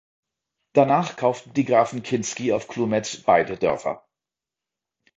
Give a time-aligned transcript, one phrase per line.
[0.73, 4.03] Danach kauften die Grafen Kinsky auf Chlumetz beide Dörfer.